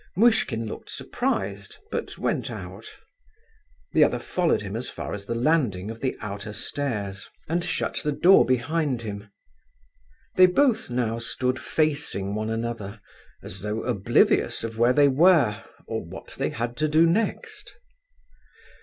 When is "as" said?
4.75-4.89, 5.13-5.27, 13.43-13.59